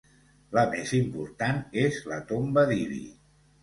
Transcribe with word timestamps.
La 0.57 0.63
més 0.71 0.93
important 1.01 1.63
és 1.85 2.03
la 2.15 2.21
tomba 2.35 2.69
d'Ibi. 2.75 3.03